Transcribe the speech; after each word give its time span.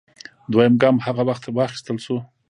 دویم 0.51 0.73
ګام 0.81 0.95
هغه 1.05 1.23
وخت 1.29 1.43
واخیستل 1.57 1.97
شو 2.05 2.17